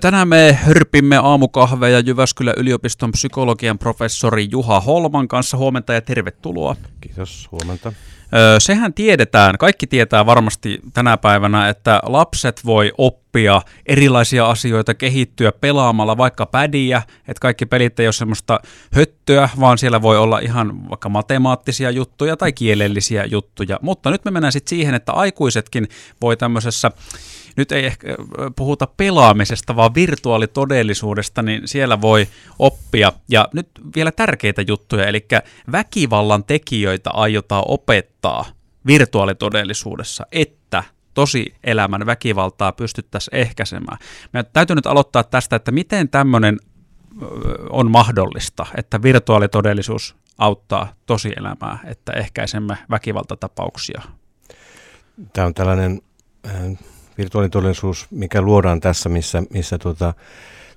Tänään 0.00 0.28
me 0.28 0.52
hörpimme 0.52 1.16
aamukahveja 1.16 2.00
Jyväskylän 2.00 2.54
yliopiston 2.56 3.12
psykologian 3.12 3.78
professori 3.78 4.48
Juha 4.50 4.80
Holman 4.80 5.28
kanssa. 5.28 5.56
Huomenta 5.56 5.92
ja 5.92 6.00
tervetuloa. 6.00 6.76
Kiitos, 7.00 7.48
huomenta. 7.52 7.92
Sehän 8.58 8.94
tiedetään, 8.94 9.58
kaikki 9.58 9.86
tietää 9.86 10.26
varmasti 10.26 10.80
tänä 10.94 11.16
päivänä, 11.16 11.68
että 11.68 12.00
lapset 12.02 12.60
voi 12.64 12.92
oppia 12.98 13.62
erilaisia 13.86 14.46
asioita, 14.46 14.94
kehittyä 14.94 15.52
pelaamalla 15.52 16.16
vaikka 16.16 16.46
pädiä, 16.46 17.02
että 17.28 17.40
kaikki 17.40 17.66
pelit 17.66 18.00
ei 18.00 18.06
ole 18.06 18.12
semmoista 18.12 18.60
höttöä, 18.92 19.48
vaan 19.60 19.78
siellä 19.78 20.02
voi 20.02 20.18
olla 20.18 20.38
ihan 20.38 20.88
vaikka 20.90 21.08
matemaattisia 21.08 21.90
juttuja 21.90 22.36
tai 22.36 22.52
kielellisiä 22.52 23.24
juttuja. 23.24 23.78
Mutta 23.82 24.10
nyt 24.10 24.24
me 24.24 24.30
mennään 24.30 24.52
sitten 24.52 24.70
siihen, 24.70 24.94
että 24.94 25.12
aikuisetkin 25.12 25.88
voi 26.20 26.36
tämmöisessä 26.36 26.90
nyt 27.56 27.72
ei 27.72 27.86
ehkä 27.86 28.08
puhuta 28.56 28.88
pelaamisesta, 28.96 29.76
vaan 29.76 29.94
virtuaalitodellisuudesta, 29.94 31.42
niin 31.42 31.62
siellä 31.64 32.00
voi 32.00 32.28
oppia. 32.58 33.12
Ja 33.28 33.48
nyt 33.52 33.68
vielä 33.96 34.12
tärkeitä 34.12 34.62
juttuja, 34.68 35.06
eli 35.06 35.26
väkivallan 35.72 36.44
tekijöitä 36.44 37.10
aiotaan 37.10 37.64
opettaa 37.68 38.15
virtuaalitodellisuudessa, 38.86 40.26
että 40.32 40.84
tosi 41.14 41.54
elämän 41.64 42.06
väkivaltaa 42.06 42.72
pystyttäisiin 42.72 43.34
ehkäisemään. 43.34 43.98
Meidän 44.32 44.50
täytyy 44.52 44.76
nyt 44.76 44.86
aloittaa 44.86 45.24
tästä, 45.24 45.56
että 45.56 45.72
miten 45.72 46.08
tämmöinen 46.08 46.58
on 47.70 47.90
mahdollista, 47.90 48.66
että 48.76 49.02
virtuaalitodellisuus 49.02 50.16
auttaa 50.38 50.92
tosielämää, 51.06 51.78
että 51.84 52.12
ehkäisemme 52.12 52.78
väkivaltatapauksia? 52.90 54.02
Tämä 55.32 55.46
on 55.46 55.54
tällainen 55.54 56.02
virtuaalitodellisuus, 57.18 58.06
mikä 58.10 58.42
luodaan 58.42 58.80
tässä, 58.80 59.08
missä, 59.08 59.42
missä 59.50 59.78
tuota, 59.78 60.14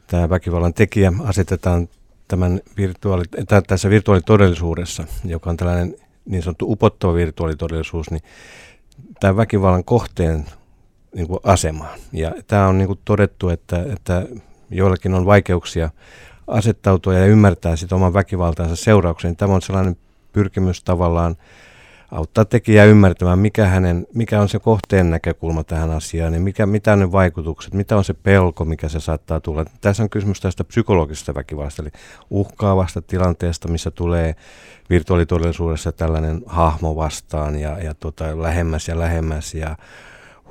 tämä 0.08 0.30
väkivallan 0.30 0.74
tekijä 0.74 1.14
asetetaan 1.26 1.90
tämän 2.28 2.62
virtuaali, 2.78 3.24
tässä 3.68 3.90
virtuaalitodellisuudessa, 3.90 5.04
joka 5.26 5.50
on 5.50 5.58
tällainen 5.58 5.96
niin 6.30 6.44
sanottu 6.44 6.72
upottava 6.72 7.14
virtuaalitodellisuus, 7.14 8.12
niin 8.12 8.22
tämä 9.20 9.36
väkivallan 9.36 9.84
kohteen 9.84 10.46
niin 11.16 11.28
kuin 11.28 11.40
asemaan. 11.44 12.00
Ja 12.14 12.32
tämä 12.48 12.68
on 12.68 12.78
niin 12.78 12.88
kuin 12.88 13.00
todettu, 13.06 13.50
että, 13.50 13.86
että 13.94 14.26
joillakin 14.70 15.14
on 15.14 15.26
vaikeuksia 15.26 15.90
asettautua 16.48 17.14
ja 17.14 17.26
ymmärtää 17.26 17.76
sitä 17.76 17.96
oman 17.96 18.14
väkivaltaansa 18.14 18.76
seurauksen. 18.76 19.36
Tämä 19.36 19.54
on 19.54 19.62
sellainen 19.62 19.98
pyrkimys 20.34 20.84
tavallaan 20.84 21.36
auttaa 22.12 22.46
tekijää 22.46 22.86
ymmärtämään, 22.86 23.40
mikä, 23.40 23.68
hänen, 23.68 24.08
mikä 24.14 24.42
on 24.42 24.50
se 24.50 24.60
kohteen 24.60 25.10
näkökulma 25.10 25.64
tähän 25.64 25.92
asiaan 25.92 26.34
ja 26.34 26.40
mikä, 26.40 26.66
mitä 26.66 26.96
ne 26.96 27.12
vaikutukset, 27.12 27.74
mitä 27.74 27.98
on 27.98 28.04
se 28.04 28.14
pelko, 28.14 28.66
mikä 28.66 28.90
se 28.90 29.00
saattaa 29.00 29.40
tulla. 29.40 29.66
Tässä 29.82 30.04
on 30.04 30.10
kysymys 30.10 30.42
tästä 30.42 30.64
psykologisesta 30.64 31.36
väkivallasta, 31.36 31.82
eli 31.82 31.92
uhkaavasta 32.30 33.02
tilanteesta, 33.02 33.68
missä 33.68 33.92
tulee 33.92 34.36
virtuaalitodellisuudessa 34.90 35.92
tällainen 35.92 36.44
hahmo 36.46 36.96
vastaan 36.96 37.60
ja, 37.60 37.80
ja 37.84 37.94
tota, 37.94 38.42
lähemmäs 38.42 38.88
ja 38.88 39.00
lähemmäs 39.00 39.54
ja 39.54 39.76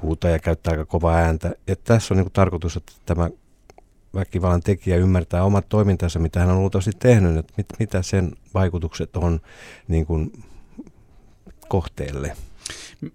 huutaa 0.03 0.31
ja 0.31 0.39
käyttää 0.39 0.70
aika 0.70 0.84
kovaa 0.84 1.17
ääntä. 1.17 1.55
Ja 1.67 1.77
tässä 1.77 2.15
on 2.15 2.19
niin 2.19 2.33
tarkoitus, 2.33 2.77
että 2.77 2.93
tämä 3.06 3.31
väkivallan 4.15 4.61
tekijä 4.61 4.97
ymmärtää 4.97 5.45
omat 5.45 5.69
toimintansa, 5.69 6.19
mitä 6.19 6.41
hän 6.41 6.50
on 6.50 6.59
luultavasti 6.59 6.91
tehnyt, 6.98 7.37
että 7.37 7.53
mit, 7.56 7.67
mitä 7.78 8.03
sen 8.03 8.33
vaikutukset 8.55 9.17
on 9.17 9.41
niin 9.89 10.06
kuin 10.06 10.33
kohteelle. 11.69 12.36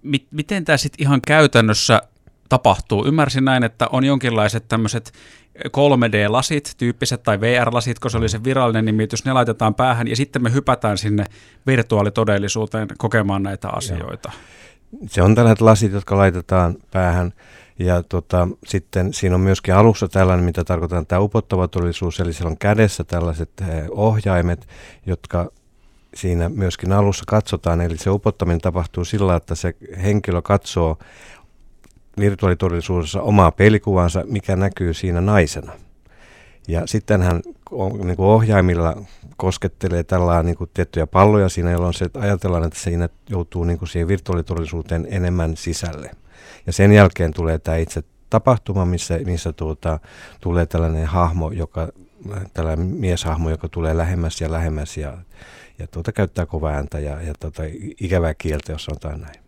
M- 0.03 0.15
miten 0.31 0.65
tämä 0.65 0.77
sitten 0.77 1.01
ihan 1.01 1.21
käytännössä 1.27 2.01
tapahtuu? 2.49 3.05
Ymmärsin 3.05 3.45
näin, 3.45 3.63
että 3.63 3.87
on 3.91 4.03
jonkinlaiset 4.03 4.67
tämmöiset 4.67 5.13
3D-lasit, 5.57 6.73
tyyppiset 6.77 7.23
tai 7.23 7.41
VR-lasit, 7.41 7.99
kun 7.99 8.11
se 8.11 8.17
oli 8.17 8.29
se 8.29 8.43
virallinen 8.43 8.85
nimitys, 8.85 9.25
ne 9.25 9.33
laitetaan 9.33 9.75
päähän 9.75 10.07
ja 10.07 10.15
sitten 10.15 10.43
me 10.43 10.53
hypätään 10.53 10.97
sinne 10.97 11.25
virtuaalitodellisuuteen 11.67 12.87
kokemaan 12.97 13.43
näitä 13.43 13.69
asioita. 13.69 14.31
Joo. 14.33 15.07
Se 15.07 15.21
on 15.21 15.35
tällaiset 15.35 15.61
lasit, 15.61 15.91
jotka 15.91 16.17
laitetaan 16.17 16.75
päähän 16.91 17.33
ja 17.79 18.03
tota, 18.03 18.47
sitten 18.65 19.13
siinä 19.13 19.35
on 19.35 19.41
myöskin 19.41 19.73
alussa 19.73 20.07
tällainen, 20.07 20.45
mitä 20.45 20.63
tarkoitan 20.63 21.05
tämä 21.05 21.19
upottava 21.19 21.67
todellisuus, 21.67 22.19
eli 22.19 22.33
siellä 22.33 22.49
on 22.49 22.57
kädessä 22.57 23.03
tällaiset 23.03 23.49
eh, 23.61 23.85
ohjaimet, 23.89 24.67
jotka 25.05 25.51
siinä 26.15 26.49
myöskin 26.49 26.91
alussa 26.91 27.23
katsotaan, 27.27 27.81
eli 27.81 27.97
se 27.97 28.09
upottaminen 28.09 28.61
tapahtuu 28.61 29.05
sillä, 29.05 29.35
että 29.35 29.55
se 29.55 29.75
henkilö 30.03 30.41
katsoo 30.41 30.97
virtuaalitodellisuudessa 32.19 33.21
omaa 33.21 33.51
pelikuvansa, 33.51 34.23
mikä 34.27 34.55
näkyy 34.55 34.93
siinä 34.93 35.21
naisena. 35.21 35.71
Ja 36.67 36.81
sitten 36.85 37.21
hän 37.21 37.41
niin 38.03 38.17
kuin 38.17 38.27
ohjaimilla 38.27 38.95
koskettelee 39.37 40.03
tällä 40.03 40.43
niin 40.43 40.55
kuin 40.57 40.69
tiettyjä 40.73 41.07
palloja 41.07 41.49
siinä, 41.49 41.71
jolloin 41.71 41.93
se, 41.93 42.05
että 42.05 42.19
ajatellaan, 42.19 42.63
että 42.63 42.79
siinä 42.79 43.09
joutuu 43.29 43.63
niin 43.63 43.79
kuin 43.79 43.89
siihen 43.89 44.07
virtuaalitodellisuuteen 44.07 45.07
enemmän 45.09 45.57
sisälle. 45.57 46.11
Ja 46.65 46.73
sen 46.73 46.91
jälkeen 46.91 47.33
tulee 47.33 47.59
tämä 47.59 47.77
itse 47.77 48.03
tapahtuma, 48.29 48.85
missä, 48.85 49.19
missä 49.25 49.53
tuota, 49.53 49.99
tulee 50.41 50.65
tällainen 50.65 51.05
hahmo, 51.05 51.51
joka, 51.51 51.87
tällainen 52.53 52.87
mieshahmo, 52.87 53.49
joka 53.49 53.69
tulee 53.69 53.97
lähemmäs 53.97 54.41
ja 54.41 54.51
lähemmäs 54.51 54.97
ja 54.97 55.17
ja 55.79 55.87
tuota 55.87 56.11
käyttää 56.11 56.45
kovaa 56.45 56.71
ääntä 56.71 56.99
ja, 56.99 57.21
ja 57.21 57.33
tuota, 57.39 57.63
ikävää 57.99 58.33
kieltä, 58.33 58.71
jos 58.71 58.85
sanotaan 58.85 59.21
näin. 59.21 59.43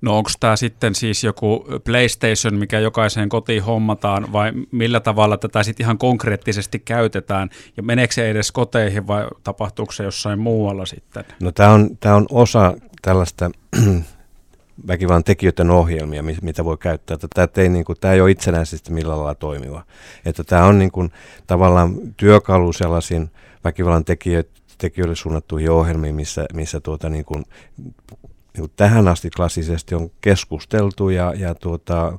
No 0.00 0.18
onko 0.18 0.30
tämä 0.40 0.56
sitten 0.56 0.94
siis 0.94 1.24
joku 1.24 1.66
PlayStation, 1.84 2.54
mikä 2.54 2.80
jokaiseen 2.80 3.28
kotiin 3.28 3.62
hommataan, 3.62 4.32
vai 4.32 4.52
millä 4.72 5.00
tavalla 5.00 5.36
tätä 5.36 5.62
sitten 5.62 5.84
ihan 5.84 5.98
konkreettisesti 5.98 6.78
käytetään? 6.78 7.50
Ja 7.76 7.82
meneekö 7.82 8.14
se 8.14 8.30
edes 8.30 8.52
koteihin 8.52 9.06
vai 9.06 9.26
tapahtuuko 9.44 9.92
se 9.92 10.04
jossain 10.04 10.38
muualla 10.38 10.86
sitten? 10.86 11.24
No 11.40 11.52
tämä 11.52 11.70
on, 11.70 11.90
on 12.04 12.26
osa 12.30 12.74
tällaista 13.02 13.50
väkivallan 14.88 15.24
tekijöiden 15.24 15.70
ohjelmia, 15.70 16.22
mitä 16.42 16.64
voi 16.64 16.76
käyttää. 16.76 17.16
Tämä 17.34 17.48
ei, 17.56 17.68
niin 17.68 17.84
kuin, 17.84 18.00
tämä 18.00 18.14
ei 18.14 18.20
ole 18.20 18.30
itsenäisesti 18.30 18.92
millään 18.92 19.18
lailla 19.18 19.34
toimiva. 19.34 19.84
Että 20.24 20.44
tämä 20.44 20.64
on 20.64 20.78
niin 20.78 20.90
kuin, 20.90 21.12
tavallaan 21.46 21.94
työkalu 22.16 22.72
sellaisin 22.72 23.30
väkivallan 23.64 24.04
tekijöiden 24.04 24.65
tekijöille 24.78 25.16
suunnattuihin 25.16 25.70
ohjelmiin, 25.70 26.14
missä, 26.14 26.46
missä 26.52 26.80
tuota, 26.80 27.08
niin 27.08 27.24
kuin, 27.24 27.44
niin 27.76 28.60
kuin 28.60 28.72
tähän 28.76 29.08
asti 29.08 29.30
klassisesti 29.30 29.94
on 29.94 30.10
keskusteltu 30.20 31.08
ja, 31.08 31.34
ja 31.36 31.54
tuota, 31.54 32.18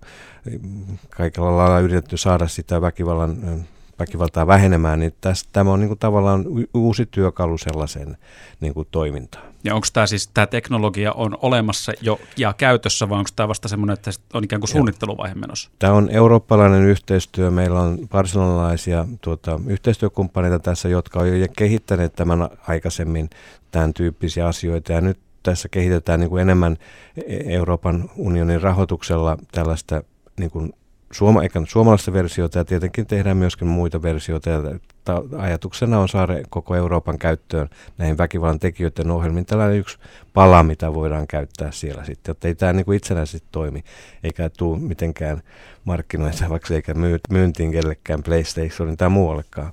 kaikella 1.10 1.58
lailla 1.58 1.80
yritetty 1.80 2.18
saada 2.18 2.48
sitä 2.48 2.82
väkivallan 2.82 3.66
väkivaltaa 4.00 4.48
vähenemään, 4.48 5.00
niin 5.00 5.14
tästä, 5.22 5.50
tämä 5.54 5.72
on 5.72 5.80
niin 5.80 5.88
kuin 5.88 6.00
tavallaan 6.00 6.46
uusi 6.74 7.06
työkalu 7.06 7.58
sellaisen 7.58 8.18
niin 8.60 8.74
kuin 8.74 8.88
toimintaan. 8.92 9.48
Ja 9.64 9.76
onko 9.76 9.88
tämä 9.94 10.08
siis, 10.08 10.28
tämä 10.28 10.48
teknologia 10.48 11.14
on 11.14 11.38
olemassa 11.42 11.94
jo 12.02 12.20
ja 12.38 12.54
käytössä, 12.54 13.10
vai 13.10 13.18
onko 13.18 13.30
tämä 13.36 13.48
vasta 13.48 13.68
semmoinen, 13.68 13.94
että 13.94 14.12
on 14.34 14.44
ikään 14.44 14.60
kuin 14.60 14.70
suunnitteluvaihe 14.70 15.36
menossa? 15.36 15.70
Tämä 15.80 15.94
on 15.94 16.10
eurooppalainen 16.10 16.84
yhteistyö. 16.84 17.52
Meillä 17.52 17.80
on 17.80 17.98
barcelonalaisia 18.10 19.06
tuota, 19.22 19.60
yhteistyökumppaneita 19.68 20.60
tässä, 20.60 20.90
jotka 20.90 21.20
ovat 21.20 21.34
jo 21.34 21.48
kehittäneet 21.58 22.16
tämän 22.16 22.50
aikaisemmin 22.68 23.30
tämän 23.72 23.94
tyyppisiä 23.94 24.48
asioita, 24.48 24.94
ja 24.94 25.02
nyt 25.02 25.20
tässä 25.44 25.70
kehitetään 25.70 26.20
niin 26.20 26.30
kuin 26.30 26.42
enemmän 26.42 26.78
e-, 27.16 27.54
Euroopan 27.54 28.10
unionin 28.16 28.62
rahoituksella 28.62 29.38
tällaista 29.52 30.04
niin 30.40 30.52
kuin 30.52 30.74
suoma, 31.12 31.42
suomalaista 31.68 32.14
versiota 32.14 32.58
ja 32.58 32.66
tietenkin 32.66 33.08
tehdään 33.08 33.38
myöskin 33.38 33.68
muita 33.68 34.02
versioita. 34.02 34.50
Ja 34.50 34.62
ta, 35.04 35.24
ajatuksena 35.38 36.00
on 36.00 36.10
saada 36.10 36.34
koko 36.50 36.76
Euroopan 36.76 37.18
käyttöön 37.18 37.70
näihin 37.98 38.18
väkivallan 38.18 38.60
tekijöiden 38.60 39.12
ohjelmiin 39.12 39.46
tällainen 39.46 39.80
yksi 39.80 39.98
pala, 40.34 40.64
mitä 40.64 40.94
voidaan 40.94 41.28
käyttää 41.28 41.72
siellä 41.72 42.06
sitten, 42.06 42.30
jotta 42.30 42.48
ei 42.48 42.56
tämä 42.56 42.74
niin 42.74 42.94
itsenäisesti 42.94 43.48
toimi, 43.52 43.84
eikä 44.24 44.50
tule 44.58 44.80
mitenkään 44.80 45.42
markkinoitavaksi 45.86 46.76
eikä 46.76 46.94
myyntiin 47.30 47.72
kellekään 47.72 48.24
PlayStationin 48.24 48.98
tai 48.98 49.10
muuallekaan. 49.10 49.72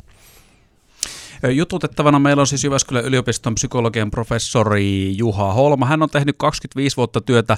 Jututettavana 1.52 2.18
meillä 2.18 2.40
on 2.40 2.46
siis 2.46 2.64
Jyväskylän 2.64 3.04
yliopiston 3.04 3.54
psykologian 3.54 4.10
professori 4.10 5.16
Juha 5.16 5.52
Holma. 5.52 5.86
Hän 5.86 6.02
on 6.02 6.10
tehnyt 6.10 6.36
25 6.38 6.96
vuotta 6.96 7.20
työtä 7.20 7.56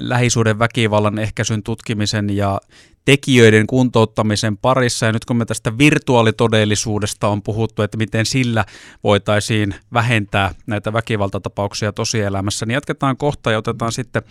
lähisuuden 0.00 0.58
väkivallan 0.58 1.18
ehkäisyn 1.18 1.62
tutkimisen 1.62 2.36
ja 2.36 2.60
tekijöiden 3.04 3.66
kuntouttamisen 3.66 4.56
parissa. 4.56 5.06
Ja 5.06 5.12
nyt 5.12 5.24
kun 5.24 5.36
me 5.36 5.44
tästä 5.44 5.78
virtuaalitodellisuudesta 5.78 7.28
on 7.28 7.42
puhuttu, 7.42 7.82
että 7.82 7.96
miten 7.96 8.26
sillä 8.26 8.64
voitaisiin 9.04 9.74
vähentää 9.92 10.54
näitä 10.66 10.92
väkivaltatapauksia 10.92 11.92
tosielämässä, 11.92 12.66
niin 12.66 12.74
jatketaan 12.74 13.16
kohta 13.16 13.50
ja 13.50 13.58
otetaan 13.58 13.92
sitten 13.92 14.22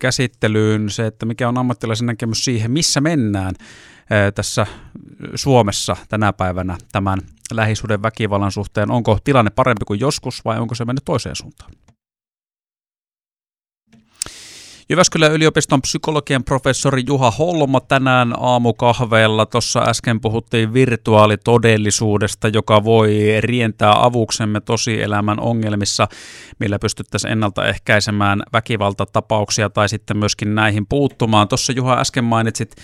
käsittelyyn 0.00 0.90
se, 0.90 1.06
että 1.06 1.26
mikä 1.26 1.48
on 1.48 1.58
ammattilaisen 1.58 2.06
näkemys 2.06 2.44
siihen, 2.44 2.70
missä 2.70 3.00
mennään 3.00 3.54
tässä 4.34 4.66
Suomessa 5.34 5.96
tänä 6.08 6.32
päivänä 6.32 6.78
tämän 6.92 7.18
lähisuuden 7.52 8.02
väkivallan 8.02 8.52
suhteen. 8.52 8.90
Onko 8.90 9.18
tilanne 9.24 9.50
parempi 9.50 9.84
kuin 9.84 10.00
joskus 10.00 10.44
vai 10.44 10.58
onko 10.58 10.74
se 10.74 10.84
mennyt 10.84 11.04
toiseen 11.04 11.36
suuntaan? 11.36 11.70
Jyväskylän 14.88 15.32
yliopiston 15.32 15.82
psykologian 15.82 16.44
professori 16.44 17.02
Juha 17.06 17.30
Holma 17.30 17.80
tänään 17.80 18.34
aamukahveella. 18.40 19.46
Tuossa 19.46 19.80
äsken 19.80 20.20
puhuttiin 20.20 20.74
virtuaalitodellisuudesta, 20.74 22.48
joka 22.48 22.84
voi 22.84 23.18
rientää 23.40 24.04
avuksemme 24.04 24.60
tosielämän 24.60 25.40
ongelmissa, 25.40 26.08
millä 26.58 26.78
pystyttäisiin 26.78 27.32
ennaltaehkäisemään 27.32 28.42
väkivaltatapauksia 28.52 29.70
tai 29.70 29.88
sitten 29.88 30.16
myöskin 30.16 30.54
näihin 30.54 30.86
puuttumaan. 30.86 31.48
Tuossa 31.48 31.72
Juha 31.72 32.00
äsken 32.00 32.24
mainitsit 32.24 32.76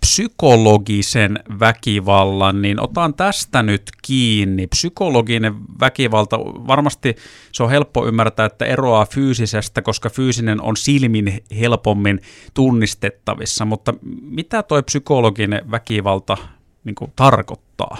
psykologisen 0.00 1.38
väkivallan, 1.60 2.62
niin 2.62 2.80
otan 2.80 3.14
tästä 3.14 3.62
nyt 3.62 3.82
kiinni. 4.02 4.66
Psykologinen 4.66 5.54
väkivalta, 5.80 6.38
varmasti 6.40 7.16
se 7.52 7.62
on 7.62 7.70
helppo 7.70 8.06
ymmärtää, 8.06 8.46
että 8.46 8.64
eroaa 8.64 9.06
fyysisestä, 9.06 9.82
koska 9.82 10.10
fyysinen 10.10 10.62
on 10.62 10.76
silmin 10.76 11.42
helpommin 11.60 12.20
tunnistettavissa, 12.54 13.64
mutta 13.64 13.94
mitä 14.22 14.62
toi 14.62 14.82
psykologinen 14.82 15.70
väkivalta 15.70 16.36
niin 16.84 16.94
kuin, 16.94 17.12
tarkoittaa? 17.16 17.96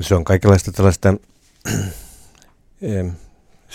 Se 0.00 0.14
on 0.14 0.24
kaikenlaista 0.24 0.72
tällaista 0.72 1.14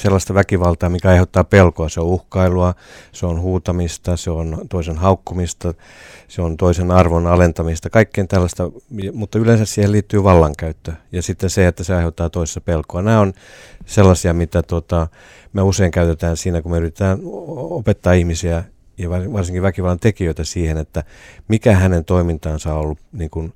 sellaista 0.02 0.34
väkivaltaa, 0.34 0.90
mikä 0.90 1.10
aiheuttaa 1.10 1.44
pelkoa. 1.44 1.90
Se 1.90 2.02
on 2.02 2.08
uhkailua, 2.08 2.74
se 3.12 3.26
on 3.26 3.42
huutamista, 3.42 4.18
se 4.18 4.32
on 4.32 4.58
toisen 4.70 4.98
haukkumista, 4.98 5.74
se 6.28 6.42
on 6.42 6.58
toisen 6.58 6.92
arvon 6.92 7.28
alentamista, 7.28 7.90
kaikkeen 7.90 8.28
tällaista, 8.28 8.72
mutta 9.14 9.40
yleensä 9.40 9.66
siihen 9.66 9.92
liittyy 9.92 10.24
vallankäyttö 10.24 10.94
ja 11.12 11.22
sitten 11.22 11.50
se, 11.50 11.68
että 11.68 11.84
se 11.84 11.96
aiheuttaa 11.96 12.30
toisessa 12.30 12.62
pelkoa. 12.62 13.02
Nämä 13.02 13.20
on 13.20 13.34
sellaisia, 13.86 14.34
mitä 14.34 14.64
tota, 14.64 15.08
me 15.54 15.62
usein 15.62 15.92
käytetään 15.92 16.38
siinä, 16.38 16.62
kun 16.62 16.72
me 16.72 16.78
yritetään 16.78 17.20
opettaa 17.54 18.14
ihmisiä 18.14 18.64
ja 18.98 19.10
varsinkin 19.10 19.64
väkivallan 19.64 20.00
tekijöitä 20.00 20.44
siihen, 20.44 20.78
että 20.78 21.04
mikä 21.48 21.76
hänen 21.76 22.06
toimintaansa 22.06 22.74
on 22.74 22.80
ollut 22.80 23.00
niin 23.12 23.30
kuin, 23.30 23.54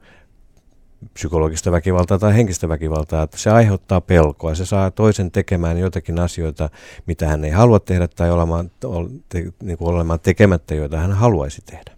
psykologista 1.13 1.71
väkivaltaa 1.71 2.19
tai 2.19 2.35
henkistä 2.35 2.69
väkivaltaa, 2.69 3.23
että 3.23 3.37
se 3.37 3.49
aiheuttaa 3.49 4.01
pelkoa. 4.01 4.55
Se 4.55 4.65
saa 4.65 4.91
toisen 4.91 5.31
tekemään 5.31 5.77
jotakin 5.77 6.19
asioita, 6.19 6.69
mitä 7.07 7.27
hän 7.27 7.45
ei 7.45 7.51
halua 7.51 7.79
tehdä 7.79 8.07
tai 8.07 8.31
olemaan, 8.31 8.71
te, 9.29 9.51
niin 9.63 9.77
kuin 9.77 9.95
olemaan 9.95 10.19
tekemättä, 10.19 10.75
joita 10.75 10.97
hän 10.97 11.11
haluaisi 11.11 11.61
tehdä. 11.65 11.92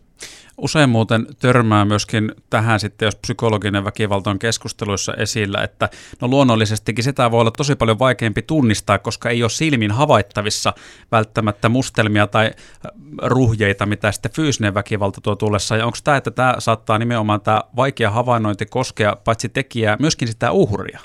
Usein 0.58 0.90
muuten 0.90 1.28
törmää 1.40 1.86
myöskin 1.86 2.32
tähän 2.50 2.80
sitten, 2.80 3.06
jos 3.06 3.16
psykologinen 3.16 3.86
väkivalta 3.86 4.30
on 4.30 4.40
keskusteluissa 4.40 5.14
esillä, 5.14 5.64
että 5.64 5.90
no 6.22 6.28
luonnollisestikin 6.28 7.04
sitä 7.04 7.32
voi 7.32 7.42
olla 7.42 7.52
tosi 7.52 7.76
paljon 7.76 8.00
vaikeampi 8.00 8.42
tunnistaa, 8.42 9.00
koska 9.00 9.30
ei 9.30 9.44
ole 9.44 9.50
silmin 9.50 9.92
havaittavissa 9.92 10.74
välttämättä 11.12 11.70
mustelmia 11.70 12.28
tai 12.28 12.46
äh, 12.46 12.92
ruhjeita, 13.22 13.86
mitä 13.86 14.12
sitten 14.12 14.32
fyysinen 14.32 14.74
väkivalta 14.74 15.22
tuo 15.22 15.36
tullessa. 15.36 15.78
Ja 15.78 15.86
onko 15.86 15.98
tämä, 16.04 16.18
että 16.18 16.32
tämä 16.32 16.56
saattaa 16.60 17.00
nimenomaan 17.00 17.42
tämä 17.42 17.64
vaikea 17.76 18.12
havainnointi 18.12 18.66
koskea 18.66 19.16
paitsi 19.16 19.50
tekijää, 19.50 19.98
myöskin 20.00 20.28
sitä 20.28 20.52
uhria? 20.52 21.00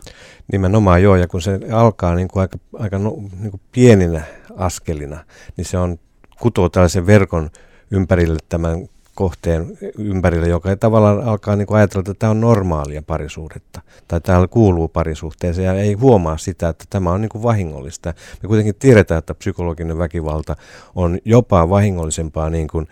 Nimenomaan 0.52 1.02
joo, 1.02 1.16
ja 1.16 1.28
kun 1.28 1.42
se 1.42 1.60
alkaa 1.72 2.14
niin 2.14 2.28
kuin 2.28 2.40
aika, 2.40 2.58
aika 2.78 2.98
no, 2.98 3.16
niin 3.40 3.50
kuin 3.50 3.60
pieninä 3.72 4.22
askelina, 4.56 5.24
niin 5.56 5.64
se 5.64 5.78
on 5.78 5.98
kutoo 6.40 6.68
tällaisen 6.68 7.06
verkon 7.06 7.50
ympärille 7.90 8.38
tämän 8.48 8.88
kohteen 9.14 9.78
ympärillä, 9.98 10.46
joka 10.46 10.76
tavallaan 10.76 11.24
alkaa 11.24 11.56
niin 11.56 11.66
kuin 11.66 11.78
ajatella, 11.78 12.00
että 12.00 12.14
tämä 12.14 12.30
on 12.30 12.40
normaalia 12.40 13.02
parisuhdetta, 13.02 13.80
tai 14.08 14.20
täällä 14.20 14.48
kuuluu 14.48 14.88
parisuhteeseen, 14.88 15.66
ja 15.66 15.74
ei 15.74 15.92
huomaa 15.92 16.38
sitä, 16.38 16.68
että 16.68 16.84
tämä 16.90 17.12
on 17.12 17.20
niin 17.20 17.28
kuin 17.28 17.42
vahingollista. 17.42 18.14
Me 18.42 18.46
kuitenkin 18.46 18.74
tiedetään, 18.78 19.18
että 19.18 19.34
psykologinen 19.34 19.98
väkivalta 19.98 20.56
on 20.94 21.18
jopa 21.24 21.68
vahingollisempaa 21.68 22.50
niin 22.50 22.68
kuin 22.68 22.88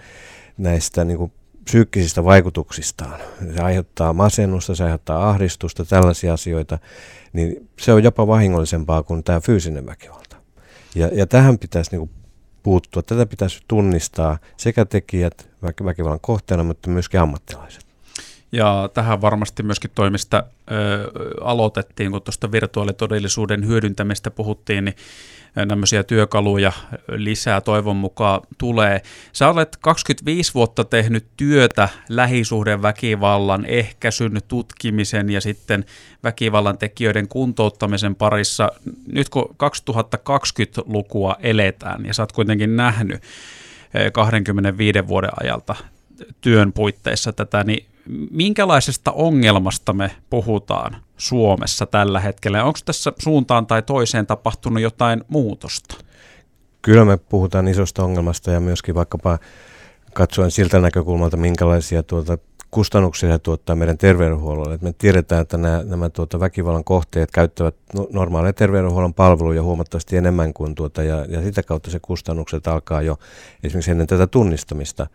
näistä 0.59 1.05
niin 1.05 1.19
kuin 1.19 1.33
psyykkisistä 1.65 2.25
vaikutuksistaan. 2.25 3.21
Se 3.57 3.63
aiheuttaa 3.63 4.13
masennusta, 4.13 4.75
se 4.75 4.85
aiheuttaa 4.85 5.29
ahdistusta, 5.29 5.85
tällaisia 5.85 6.33
asioita, 6.33 6.79
niin 7.33 7.69
se 7.81 7.93
on 7.93 8.03
jopa 8.03 8.27
vahingollisempaa 8.27 9.03
kuin 9.03 9.25
tämä 9.25 9.41
fyysinen 9.41 9.87
väkivalta. 9.87 10.37
Ja, 10.95 11.11
ja 11.13 11.27
tähän 11.27 11.59
pitäisi 11.59 11.91
niin 11.91 11.99
kuin 11.99 12.11
puuttua. 12.63 13.03
Tätä 13.03 13.27
pitäisi 13.27 13.63
tunnistaa 13.69 14.39
sekä 14.57 14.85
tekijät 14.85 15.51
väkivallan 15.63 16.21
kohteena, 16.21 16.65
mutta 16.65 16.91
myöskin 16.91 17.21
ammattilaiset. 17.21 17.89
Ja 18.53 18.91
tähän 18.95 19.21
varmasti 19.21 19.63
myöskin 19.63 19.91
toimista 19.95 20.45
ö, 20.71 21.11
aloitettiin, 21.41 22.11
kun 22.11 22.23
tuosta 22.23 22.53
virtuaalitodellisuuden 22.53 23.67
hyödyntämistä 23.67 24.31
puhuttiin, 24.31 24.85
niin 24.85 24.97
tämmöisiä 25.69 26.03
työkaluja 26.03 26.73
lisää 27.09 27.61
toivon 27.61 27.97
mukaan 27.97 28.41
tulee. 28.59 29.03
Sä 29.33 29.49
olet 29.49 29.77
25 29.81 30.55
vuotta 30.55 30.85
tehnyt 30.85 31.27
työtä 31.37 31.89
lähisuhdeväkivallan 32.09 33.65
ehkäisyn, 33.65 34.41
tutkimisen 34.49 35.31
ja 35.31 35.41
sitten 35.41 35.85
väkivallan 36.25 36.79
tekijöiden 36.79 37.29
kuntouttamisen 37.29 38.15
parissa. 38.15 38.73
Nyt 39.13 39.29
kun 39.29 39.57
2020-lukua 39.65 41.37
eletään 41.41 42.07
ja 42.07 42.15
sä 42.15 42.23
oot 42.23 42.33
kuitenkin 42.33 42.77
nähnyt 42.77 43.23
25 44.13 45.09
vuoden 45.09 45.31
ajalta 45.43 45.75
työn 46.41 46.73
puitteissa 46.73 47.33
tätä, 47.33 47.65
niin 47.65 47.87
minkälaisesta 48.31 49.13
ongelmasta 49.13 49.93
me 49.93 50.11
puhutaan 50.31 50.97
Suomessa 51.17 51.87
tällä 51.87 52.21
hetkellä? 52.21 52.65
Onko 52.65 52.79
tässä 52.85 53.13
suuntaan 53.19 53.67
tai 53.67 53.83
toiseen 53.83 54.27
tapahtunut 54.27 54.83
jotain 54.83 55.25
muutosta? 55.29 55.95
Kyllä 56.83 57.05
me 57.05 57.17
puhutaan 57.17 57.69
isosta 57.69 58.05
ongelmasta 58.05 58.51
ja 58.51 58.61
myöskin 58.61 58.95
vaikkapa 58.95 59.39
katsoen 60.13 60.51
siltä 60.51 60.81
näkökulmalta, 60.81 61.37
minkälaisia 61.37 62.03
tuota 62.03 62.39
kustannuksia 62.71 63.33
se 63.33 63.39
tuottaa 63.39 63.77
meidän 63.77 63.99
terveydenhuollolle. 63.99 64.75
Et 64.75 64.83
me 64.83 64.95
tiedetään, 64.99 65.43
että 65.43 65.57
nämä, 65.57 65.83
nämä 65.85 66.09
tuota 66.09 66.41
väkivallan 66.41 66.85
kohteet 66.85 67.31
käyttävät 67.31 67.75
no, 67.95 68.07
normaaleja 68.13 68.53
terveydenhuollon 68.53 69.15
palveluja 69.15 69.63
huomattavasti 69.63 70.17
enemmän 70.17 70.53
kuin 70.53 70.75
tuota, 70.75 71.03
ja, 71.03 71.25
ja 71.29 71.43
sitä 71.43 71.63
kautta 71.63 71.91
se 71.91 71.99
kustannukset 72.03 72.67
alkaa 72.67 73.03
jo 73.03 73.19
esimerkiksi 73.65 73.91
ennen 73.91 74.07
tätä 74.07 74.27
tunnistamista 74.27 75.07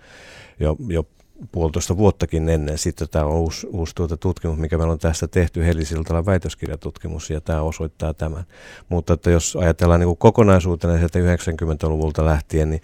jo, 0.60 0.76
jo 0.88 1.06
puolitoista 1.52 1.98
vuottakin 1.98 2.50
ennen. 2.50 2.78
Sitten 2.78 3.10
tämä 3.10 3.26
on 3.26 3.32
uusi, 3.32 3.68
uusi 3.68 3.96
tuota 3.96 4.18
tutkimus, 4.18 4.58
mikä 4.58 4.78
meillä 4.78 4.94
on 4.94 5.00
tässä 5.00 5.28
tehty, 5.28 5.66
Helisiltalan 5.66 6.26
väitöskirjatutkimus, 6.26 7.30
ja 7.30 7.42
tämä 7.42 7.62
osoittaa 7.62 8.14
tämän. 8.14 8.44
Mutta 8.90 9.14
että 9.14 9.32
jos 9.32 9.58
ajatellaan 9.62 10.00
niin 10.00 10.08
kuin 10.08 10.18
kokonaisuutena 10.18 10.98
sieltä 10.98 11.20
90-luvulta 11.20 12.26
lähtien, 12.26 12.70
niin 12.70 12.82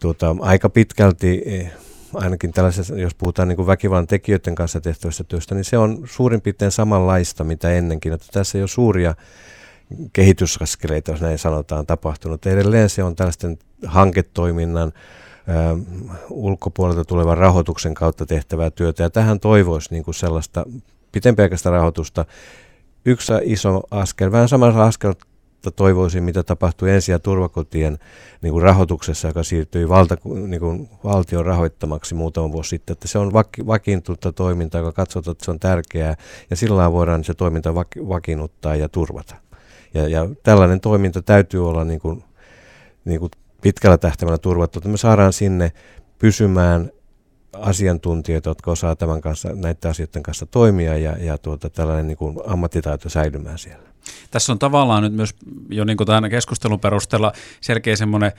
tuota, 0.00 0.36
aika 0.40 0.68
pitkälti 0.68 1.42
eh, 1.46 1.72
ainakin 2.14 2.52
tällaisessa, 2.52 2.96
jos 2.96 3.14
puhutaan 3.14 3.48
niin 3.48 3.66
väkivallan 3.66 4.06
tekijöiden 4.06 4.54
kanssa 4.54 4.80
tehtävästä 4.80 5.24
työstä, 5.24 5.54
niin 5.54 5.64
se 5.64 5.78
on 5.78 6.02
suurin 6.04 6.40
piirtein 6.40 6.70
samanlaista 6.70 7.44
mitä 7.44 7.72
ennenkin. 7.72 8.12
Että 8.12 8.26
tässä 8.32 8.58
ei 8.58 8.62
ole 8.62 8.68
suuria 8.68 9.14
kehitysaskeleita, 10.12 11.10
jos 11.10 11.20
näin 11.20 11.38
sanotaan, 11.38 11.86
tapahtunut. 11.86 12.46
Edelleen 12.46 12.88
se 12.88 13.02
on 13.02 13.16
tällaisten 13.16 13.58
hanketoiminnan, 13.86 14.92
ulkopuolelta 16.30 17.04
tulevan 17.04 17.38
rahoituksen 17.38 17.94
kautta 17.94 18.26
tehtävää 18.26 18.70
työtä. 18.70 19.02
Ja 19.02 19.10
tähän 19.10 19.40
toivoisi 19.40 19.88
niin 19.90 20.04
kuin 20.04 20.14
sellaista 20.14 20.64
pitempiaikaista 21.12 21.70
rahoitusta. 21.70 22.24
Yksi 23.04 23.32
iso 23.42 23.82
askel, 23.90 24.32
vähän 24.32 24.48
samalla 24.48 24.84
askel 24.84 25.14
toivoisin, 25.76 26.22
mitä 26.22 26.42
tapahtui 26.42 26.90
ensi- 26.90 27.12
ja 27.12 27.18
turvakotien 27.18 27.98
niin 28.42 28.52
kuin 28.52 28.62
rahoituksessa, 28.62 29.28
joka 29.28 29.42
siirtyi 29.42 29.88
valta, 29.88 30.16
niin 30.24 30.60
kuin 30.60 30.88
valtion 31.04 31.46
rahoittamaksi 31.46 32.14
muutama 32.14 32.52
vuosi 32.52 32.68
sitten. 32.68 32.92
Että 32.92 33.08
se 33.08 33.18
on 33.18 33.32
vaki, 33.32 33.66
vakiintunutta 33.66 34.32
toimintaa, 34.32 34.80
joka 34.80 34.92
katsotaan, 34.92 35.32
että 35.32 35.44
se 35.44 35.50
on 35.50 35.60
tärkeää, 35.60 36.16
ja 36.50 36.56
sillä 36.56 36.92
voidaan 36.92 37.24
se 37.24 37.34
toiminta 37.34 37.74
vaki, 37.74 38.08
vakiinnuttaa 38.08 38.76
ja 38.76 38.88
turvata. 38.88 39.34
Ja, 39.94 40.08
ja 40.08 40.28
tällainen 40.42 40.80
toiminta 40.80 41.22
täytyy 41.22 41.68
olla 41.68 41.84
niin 41.84 42.00
kuin, 42.00 42.24
niin 43.04 43.20
kuin 43.20 43.30
pitkällä 43.60 43.98
tähtäimellä 43.98 44.38
turvattu, 44.38 44.78
että 44.78 44.88
me 44.88 44.96
saadaan 44.96 45.32
sinne 45.32 45.72
pysymään 46.18 46.90
asiantuntijoita, 47.52 48.50
jotka 48.50 48.70
osaa 48.70 48.96
tämän 48.96 49.20
kanssa, 49.20 49.48
näiden 49.54 49.90
asioiden 49.90 50.22
kanssa 50.22 50.46
toimia 50.46 50.98
ja, 50.98 51.16
ja 51.18 51.38
tuota, 51.38 51.70
tällainen 51.70 52.06
niin 52.06 52.16
kuin 52.16 52.36
ammattitaito 52.46 53.08
säilymään 53.08 53.58
siellä. 53.58 53.90
Tässä 54.30 54.52
on 54.52 54.58
tavallaan 54.58 55.02
nyt 55.02 55.12
myös 55.12 55.34
jo 55.68 55.84
niin 55.84 55.96
kuin 55.96 56.06
tämän 56.06 56.30
keskustelun 56.30 56.80
perusteella 56.80 57.32
selkeä 57.60 57.96
semmoinen 57.96 58.32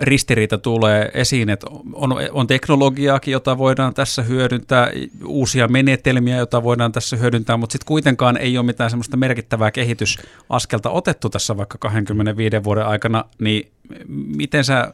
ristiriita 0.00 0.58
tulee 0.58 1.10
esiin, 1.14 1.50
että 1.50 1.66
on, 1.92 2.14
on 2.32 2.46
teknologiaakin, 2.46 3.32
jota 3.32 3.58
voidaan 3.58 3.94
tässä 3.94 4.22
hyödyntää, 4.22 4.90
uusia 5.24 5.68
menetelmiä, 5.68 6.36
joita 6.36 6.62
voidaan 6.62 6.92
tässä 6.92 7.16
hyödyntää, 7.16 7.56
mutta 7.56 7.72
sitten 7.72 7.86
kuitenkaan 7.86 8.36
ei 8.36 8.58
ole 8.58 8.66
mitään 8.66 8.90
semmoista 8.90 9.16
merkittävää 9.16 9.70
kehitysaskelta 9.70 10.90
otettu 10.90 11.30
tässä 11.30 11.56
vaikka 11.56 11.78
25 11.78 12.64
vuoden 12.64 12.86
aikana, 12.86 13.24
niin 13.38 13.70
miten 14.08 14.64
sä 14.64 14.92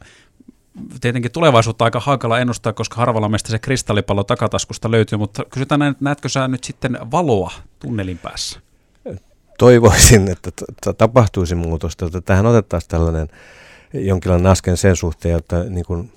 tietenkin 1.01 1.31
tulevaisuutta 1.31 1.85
aika 1.85 1.99
hankala 1.99 2.39
ennustaa, 2.39 2.73
koska 2.73 2.95
harvalla 2.95 3.29
meistä 3.29 3.49
se 3.49 3.59
kristallipallo 3.59 4.23
takataskusta 4.23 4.91
löytyy, 4.91 5.17
mutta 5.17 5.45
kysytään 5.45 5.79
näin, 5.79 5.91
että 5.91 6.03
näetkö 6.03 6.29
sä 6.29 6.47
nyt 6.47 6.63
sitten 6.63 6.99
valoa 7.11 7.51
tunnelin 7.79 8.17
päässä? 8.17 8.59
Toivoisin, 9.57 10.31
että 10.31 10.51
tapahtuisi 10.93 11.55
muutosta, 11.55 12.05
että 12.05 12.21
tähän 12.21 12.45
otettaisiin 12.45 12.89
tällainen 12.89 13.27
jonkinlainen 13.93 14.51
askel 14.51 14.75
sen 14.75 14.95
suhteen, 14.95 15.37
että 15.37 15.63
niin 15.63 15.85
kuin 15.85 16.11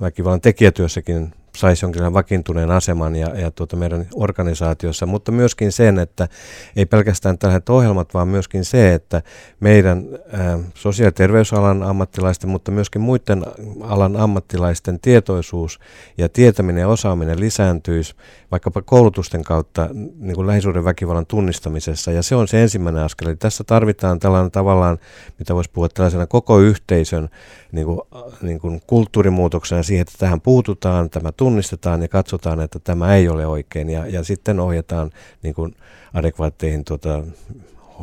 väkivallan 0.00 0.40
tekijätyössäkin 0.40 1.32
saisi 1.56 1.84
jonkinlainen 1.84 2.14
vakiintuneen 2.14 2.70
aseman 2.70 3.16
ja, 3.16 3.40
ja 3.40 3.50
tuota 3.50 3.76
meidän 3.76 4.06
organisaatiossa, 4.14 5.06
mutta 5.06 5.32
myöskin 5.32 5.72
sen, 5.72 5.98
että 5.98 6.28
ei 6.76 6.86
pelkästään 6.86 7.38
tällaiset 7.38 7.68
ohjelmat, 7.68 8.14
vaan 8.14 8.28
myöskin 8.28 8.64
se, 8.64 8.94
että 8.94 9.22
meidän 9.60 10.04
ä, 10.34 10.58
sosiaali- 10.74 11.08
ja 11.08 11.12
terveysalan 11.12 11.82
ammattilaisten, 11.82 12.50
mutta 12.50 12.70
myöskin 12.70 13.02
muiden 13.02 13.44
alan 13.80 14.16
ammattilaisten 14.16 15.00
tietoisuus 15.00 15.78
ja 16.18 16.28
tietäminen 16.28 16.80
ja 16.80 16.88
osaaminen 16.88 17.40
lisääntyisi 17.40 18.14
vaikkapa 18.50 18.82
koulutusten 18.82 19.44
kautta 19.44 19.88
niin 20.18 20.34
kuin 20.34 20.46
lähisuuden 20.46 20.84
väkivallan 20.84 21.26
tunnistamisessa. 21.26 22.12
Ja 22.12 22.22
se 22.22 22.34
on 22.34 22.48
se 22.48 22.62
ensimmäinen 22.62 23.02
askel. 23.02 23.26
Eli 23.26 23.36
tässä 23.36 23.64
tarvitaan 23.64 24.18
tällainen 24.18 24.50
tavallaan, 24.50 24.98
mitä 25.38 25.54
voisi 25.54 25.70
puhua 25.72 25.88
tällaisena 25.88 26.26
koko 26.26 26.58
yhteisön 26.58 27.28
niin 27.72 27.86
kuin, 27.86 28.00
niin 28.42 28.60
kuin 28.60 28.80
kulttuurimuutoksena 28.86 29.82
siihen, 29.82 30.02
että 30.02 30.18
tähän 30.18 30.40
puututaan, 30.40 31.10
tämä 31.10 31.32
tunnistetaan 31.46 32.02
ja 32.02 32.08
katsotaan, 32.08 32.60
että 32.60 32.78
tämä 32.78 33.14
ei 33.14 33.28
ole 33.28 33.46
oikein. 33.46 33.90
Ja, 33.90 34.06
ja 34.06 34.24
sitten 34.24 34.60
ohjataan 34.60 35.10
niin 35.42 35.54
kuin 35.54 35.76
adekvaatteihin 36.14 36.84
tuota, 36.84 37.24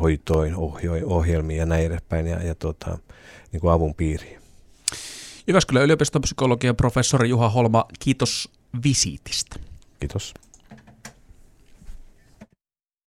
hoitoin, 0.00 0.56
ohjoin, 0.56 1.04
ohjelmiin 1.04 1.58
ja 1.58 1.66
näin 1.66 1.86
edespäin 1.86 2.26
ja, 2.26 2.42
ja 2.42 2.54
tuota, 2.54 2.98
niin 3.52 3.60
kuin 3.60 3.72
avun 3.72 3.94
piiriin. 3.94 4.40
Jyväskylän 5.46 5.82
yliopiston 5.82 6.22
psykologian 6.22 6.76
professori 6.76 7.28
Juha 7.28 7.48
Holma, 7.48 7.84
kiitos 7.98 8.48
visiitistä. 8.84 9.56
Kiitos. 10.00 10.34